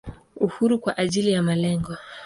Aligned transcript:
Uhuru 0.39 0.79
kwa 0.79 0.97
ajili 0.97 1.31
ya 1.31 1.43
malengo. 1.43 1.97